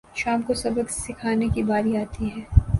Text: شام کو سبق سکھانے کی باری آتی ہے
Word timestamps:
شام 0.15 0.41
کو 0.41 0.53
سبق 0.53 0.89
سکھانے 0.91 1.47
کی 1.49 1.63
باری 1.63 1.95
آتی 1.97 2.29
ہے 2.29 2.41